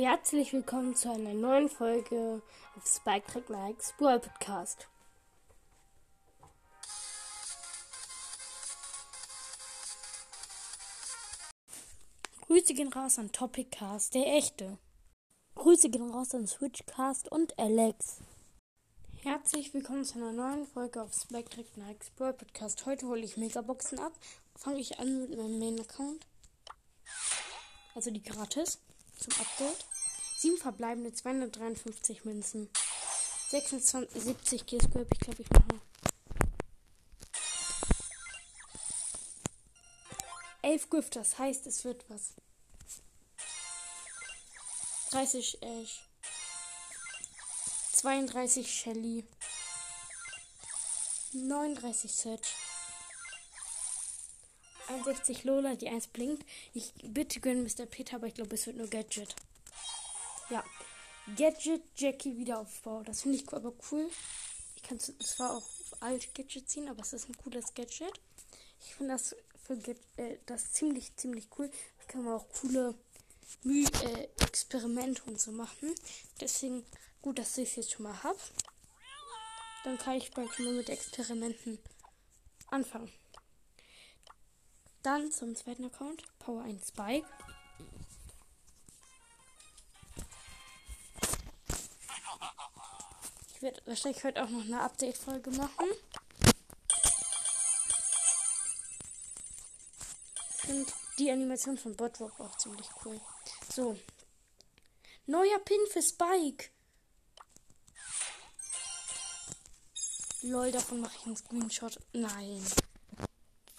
[0.00, 2.40] Herzlich willkommen zu einer neuen Folge
[2.76, 4.86] auf Spike Track Nikes Brawl Podcast.
[12.46, 14.78] Grüße gehen raus an Topicast, der echte.
[15.56, 18.18] Grüße gehen raus an Switchcast und Alex.
[19.22, 22.86] Herzlich willkommen zu einer neuen Folge auf Spike Track Nikes Brawl Podcast.
[22.86, 24.12] Heute hole ich Megaboxen ab.
[24.54, 26.24] Fange ich an mit meinem Main Account.
[27.96, 28.78] Also die gratis
[29.18, 29.84] zum Update.
[30.38, 32.70] 7 verbleibende 253 Münzen.
[33.50, 35.80] 26, 70 G-Scope, ich glaube, ich mache.
[40.62, 42.34] 11 Gift, das heißt, es wird was.
[45.10, 46.02] 30 Ash.
[47.94, 49.26] 32 Shelly.
[51.32, 52.48] 39 Sedge.
[54.88, 56.44] 61 Lola, die 1 blinkt.
[56.74, 57.86] Ich bitte gönnen Mr.
[57.86, 59.34] Peter, aber ich glaube, es wird nur Gadget.
[60.50, 60.64] Ja.
[61.36, 63.02] Gadget Jackie Wiederaufbau.
[63.02, 64.08] Das finde ich aber cool.
[64.76, 65.68] Ich kann zwar auch
[66.00, 68.12] alt Gadget ziehen, aber es ist ein cooles Gadget.
[68.80, 69.74] Ich finde das für
[70.16, 71.70] äh, das ziemlich, ziemlich cool.
[71.98, 72.94] Da kann man auch coole
[73.64, 75.94] äh, Experimente und so machen.
[76.40, 76.84] Deswegen
[77.20, 78.38] gut, dass ich es jetzt schon mal habe.
[79.84, 81.78] Dann kann ich bald mal mit Experimenten
[82.68, 83.12] anfangen.
[85.02, 86.22] Dann zum zweiten Account.
[86.38, 87.26] Power 1 Spike.
[93.54, 95.86] Ich werde wahrscheinlich heute auch noch eine Update-Folge machen.
[100.50, 103.20] Ich finde die Animation von Botwalk auch ziemlich cool.
[103.72, 103.98] So.
[105.26, 106.70] Neuer Pin für Spike.
[110.42, 111.98] Lol, davon mache ich einen Screenshot.
[112.12, 112.64] Nein.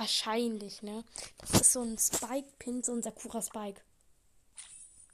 [0.00, 1.04] Wahrscheinlich, ne?
[1.36, 3.82] Das ist so ein Spike-Pin, so ein Sakura-Spike.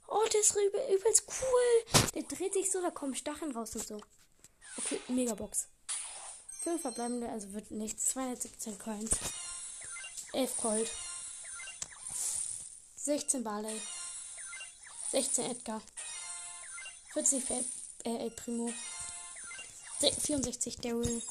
[0.07, 2.03] Oh, der ist übel, übelst cool.
[2.15, 4.01] Der dreht sich so, da kommen Stacheln raus und so.
[4.79, 5.67] Okay, Megabox.
[6.61, 8.11] 5 verbleibende, also wird nichts.
[8.11, 9.11] 217 Coins.
[10.33, 10.91] 11 Gold.
[12.95, 13.81] 16 Barley.
[15.11, 15.83] 16 Edgar.
[17.13, 17.65] 40 El,
[18.05, 18.73] äh, El Primo.
[19.99, 21.23] 64 Daryl.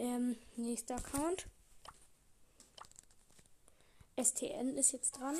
[0.00, 1.46] Ähm, nächster Account.
[4.18, 5.36] STN ist jetzt dran.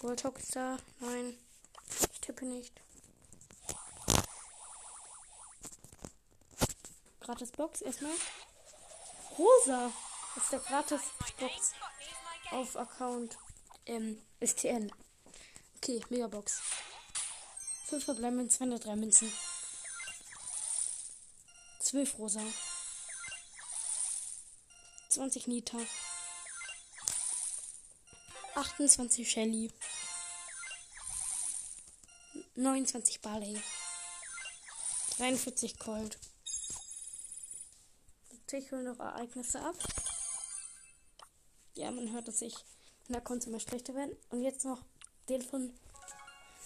[0.00, 0.76] Goldhock ist da.
[0.98, 1.38] Nein.
[2.12, 2.78] Ich tippe nicht.
[7.20, 8.12] Gratis Box erstmal.
[9.38, 9.90] Rosa.
[10.36, 11.00] Ist der Gratis
[11.38, 11.72] Box
[12.50, 13.38] auf Account
[13.86, 14.92] ähm, STN.
[15.76, 16.60] Okay, Megabox.
[17.90, 19.32] 5 verbleiben 203 Münzen.
[21.80, 22.40] 12 Rosa.
[25.08, 25.76] 20 Nita.
[28.54, 29.72] 28 Shelly.
[32.54, 33.60] 29 Barley.
[35.16, 36.16] 43 Cold.
[38.52, 39.74] Ich hole noch Ereignisse ab.
[41.74, 42.54] Ja, man hört, dass ich
[43.08, 44.16] der Kunst immer schlechter werden.
[44.30, 44.80] Und jetzt noch
[45.28, 45.72] den von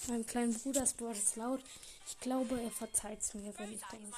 [0.09, 0.83] meinem kleinen Bruder.
[0.83, 1.63] Ist laut.
[2.07, 4.17] Ich glaube, er verzeiht es mir, wenn ich denke.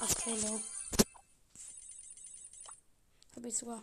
[0.00, 0.60] Apollo.
[3.36, 3.82] Habe ich sogar.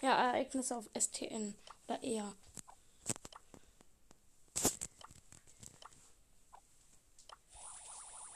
[0.00, 1.54] Ja, Ereignisse auf STN.
[1.86, 2.34] Oder eher.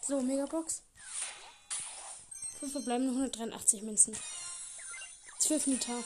[0.06, 0.82] So, Megabox.
[2.60, 4.16] 5 verbleibende 183 Münzen.
[5.38, 6.04] 12 Nita.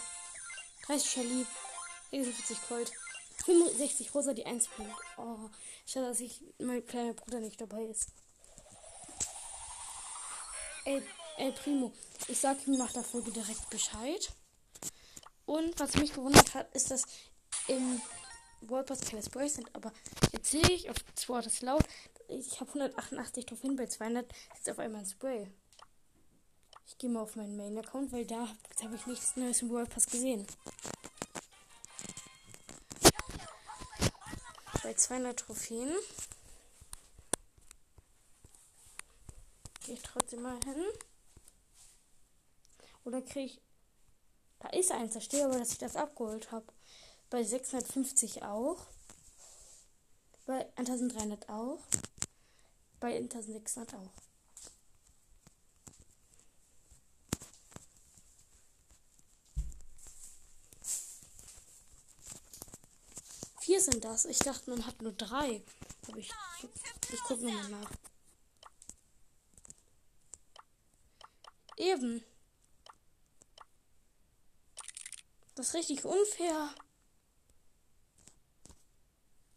[0.87, 1.47] 30 Shelly.
[2.11, 2.93] 46 Colt.
[3.49, 4.95] 65 Rosa, die 1 bringt.
[5.17, 5.49] Oh,
[5.87, 8.11] schade, dass ich mein kleiner Bruder nicht dabei ist.
[10.85, 11.03] Ey,
[11.39, 11.93] ey, Primo,
[12.29, 14.33] ich sag ihm nach der Folge direkt Bescheid.
[15.47, 17.05] Und was mich gewundert hat, ist, dass
[17.69, 18.03] im
[18.61, 19.93] Wallpass keine Sprays sind, aber
[20.33, 21.85] jetzt sehe ich auf zwar das laut,
[22.29, 25.51] ich habe 188 drauf hin, bei 200 ist auf einmal ein Spray.
[26.87, 28.49] Ich gehe mal auf meinen Main-Account, weil da
[28.83, 30.47] habe ich nichts Neues im World Pass gesehen.
[34.89, 35.95] Bei 200 Trophäen
[39.85, 40.83] gehe ich trotzdem mal hin.
[43.05, 43.61] Oder kriege ich.
[44.61, 46.65] Da ist eins, da steht aber, dass ich das abgeholt habe.
[47.29, 48.87] Bei 650 auch.
[50.47, 51.81] Bei 1300 auch.
[52.99, 54.28] Bei 1600 auch.
[63.69, 64.25] Vier sind das.
[64.25, 65.63] Ich dachte, man hat nur drei.
[66.07, 66.33] Aber ich,
[67.13, 67.91] ich gucke nochmal nach.
[71.77, 72.25] Eben.
[75.55, 76.71] Das ist richtig unfair.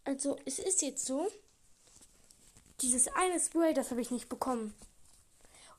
[0.04, 1.32] Also, es ist jetzt so,
[2.82, 4.74] dieses eine Spray, das habe ich nicht bekommen.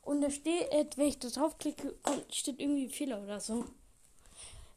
[0.01, 1.95] Und da steht, wenn ich da draufklicke,
[2.31, 3.65] steht irgendwie Fehler oder so.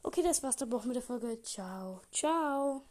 [0.03, 1.41] Okay, das war's dann auch mit der Folge.
[1.41, 2.03] Ciao.
[2.13, 2.85] Ciao.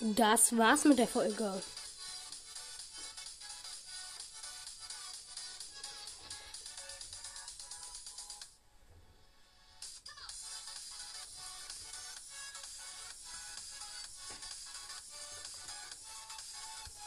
[0.00, 1.60] Das war's mit der Folge.